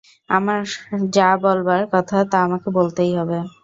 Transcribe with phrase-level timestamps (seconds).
[0.29, 0.61] আমার
[1.13, 3.37] যা বলবার কথা তা আমাকে বলতেই হবে।